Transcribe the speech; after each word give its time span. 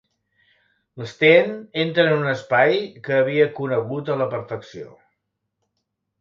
L'Sten 1.01 1.51
entra 1.83 2.05
en 2.11 2.15
un 2.21 2.29
espai 2.31 2.73
que 3.09 3.19
havia 3.19 3.45
conegut 3.61 4.11
a 4.15 4.17
la 4.23 4.29
perfecció. 4.33 4.91